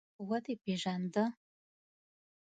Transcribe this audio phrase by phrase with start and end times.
[0.27, 1.23] _ودې پېژانده؟